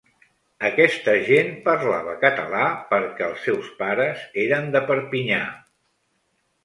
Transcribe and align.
Aquesta 0.69 1.13
gent 1.27 1.51
parlava 1.67 2.15
català 2.25 2.63
perquè 2.93 3.27
els 3.29 3.45
seus 3.49 3.69
pares 3.83 4.25
eren 4.47 4.69
de 4.77 4.83
Perpinyà! 4.89 5.43